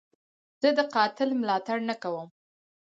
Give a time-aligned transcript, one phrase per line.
[0.61, 2.27] زه د قاتل ملاتړ نه کوم.